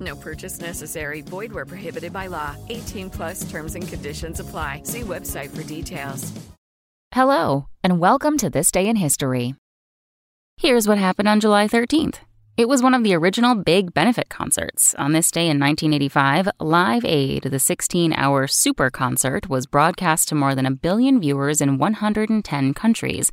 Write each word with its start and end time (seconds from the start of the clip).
No 0.00 0.16
purchase 0.16 0.60
necessary. 0.60 1.20
Void 1.20 1.52
where 1.52 1.66
prohibited 1.66 2.12
by 2.12 2.28
law. 2.28 2.56
18 2.68 3.10
plus 3.10 3.50
terms 3.50 3.74
and 3.74 3.86
conditions 3.86 4.40
apply. 4.40 4.82
See 4.84 5.02
website 5.02 5.54
for 5.54 5.62
details. 5.62 6.32
Hello, 7.12 7.66
and 7.82 7.98
welcome 7.98 8.38
to 8.38 8.48
This 8.48 8.70
Day 8.70 8.86
in 8.86 8.94
History. 8.94 9.56
Here's 10.56 10.86
what 10.86 10.98
happened 10.98 11.26
on 11.26 11.40
July 11.40 11.66
13th. 11.66 12.18
It 12.56 12.68
was 12.68 12.82
one 12.82 12.94
of 12.94 13.02
the 13.02 13.14
original 13.14 13.54
big 13.54 13.92
benefit 13.94 14.28
concerts. 14.28 14.94
On 14.96 15.12
this 15.12 15.30
day 15.30 15.48
in 15.48 15.58
1985, 15.58 16.50
Live 16.60 17.04
Aid, 17.04 17.44
the 17.44 17.58
16 17.58 18.12
hour 18.12 18.46
super 18.46 18.90
concert, 18.90 19.48
was 19.48 19.66
broadcast 19.66 20.28
to 20.28 20.34
more 20.34 20.54
than 20.54 20.66
a 20.66 20.70
billion 20.70 21.20
viewers 21.20 21.60
in 21.60 21.78
110 21.78 22.74
countries. 22.74 23.32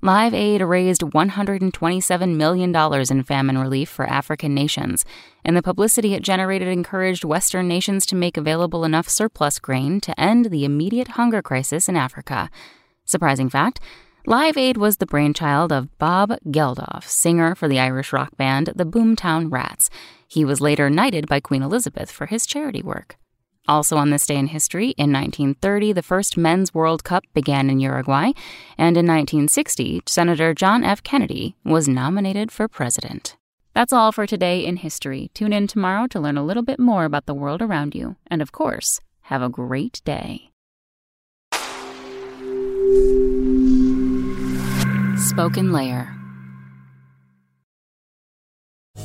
Live 0.00 0.32
Aid 0.32 0.60
raised 0.60 1.02
$127 1.02 2.36
million 2.36 2.72
in 3.10 3.22
famine 3.24 3.58
relief 3.58 3.88
for 3.88 4.06
African 4.06 4.54
nations, 4.54 5.04
and 5.44 5.56
the 5.56 5.62
publicity 5.62 6.14
it 6.14 6.22
generated 6.22 6.68
encouraged 6.68 7.24
Western 7.24 7.66
nations 7.66 8.06
to 8.06 8.14
make 8.14 8.36
available 8.36 8.84
enough 8.84 9.08
surplus 9.08 9.58
grain 9.58 10.00
to 10.02 10.18
end 10.20 10.46
the 10.46 10.64
immediate 10.64 11.08
hunger 11.08 11.42
crisis 11.42 11.88
in 11.88 11.96
Africa. 11.96 12.48
Surprising 13.06 13.48
fact 13.48 13.80
Live 14.24 14.56
Aid 14.56 14.76
was 14.76 14.98
the 14.98 15.06
brainchild 15.06 15.72
of 15.72 15.98
Bob 15.98 16.32
Geldof, 16.46 17.02
singer 17.02 17.56
for 17.56 17.66
the 17.66 17.80
Irish 17.80 18.12
rock 18.12 18.36
band 18.36 18.70
the 18.76 18.86
Boomtown 18.86 19.50
Rats. 19.50 19.90
He 20.28 20.44
was 20.44 20.60
later 20.60 20.88
knighted 20.88 21.26
by 21.26 21.40
Queen 21.40 21.62
Elizabeth 21.62 22.10
for 22.10 22.26
his 22.26 22.46
charity 22.46 22.82
work. 22.82 23.16
Also 23.68 23.98
on 23.98 24.08
this 24.08 24.26
day 24.26 24.36
in 24.36 24.46
history, 24.46 24.90
in 24.96 25.12
1930, 25.12 25.92
the 25.92 26.02
first 26.02 26.38
Men's 26.38 26.72
World 26.72 27.04
Cup 27.04 27.24
began 27.34 27.68
in 27.68 27.78
Uruguay, 27.78 28.32
and 28.78 28.96
in 28.96 29.06
1960, 29.06 30.02
Senator 30.06 30.54
John 30.54 30.82
F. 30.82 31.02
Kennedy 31.02 31.54
was 31.64 31.86
nominated 31.86 32.50
for 32.50 32.66
president. 32.66 33.36
That's 33.74 33.92
all 33.92 34.10
for 34.10 34.26
today 34.26 34.64
in 34.64 34.78
history. 34.78 35.30
Tune 35.34 35.52
in 35.52 35.66
tomorrow 35.66 36.06
to 36.08 36.18
learn 36.18 36.38
a 36.38 36.44
little 36.44 36.64
bit 36.64 36.80
more 36.80 37.04
about 37.04 37.26
the 37.26 37.34
world 37.34 37.60
around 37.62 37.94
you. 37.94 38.16
And 38.26 38.40
of 38.40 38.50
course, 38.50 39.00
have 39.22 39.42
a 39.42 39.48
great 39.50 40.00
day. 40.04 40.50
Spoken 45.16 45.72
Layer. 45.72 46.17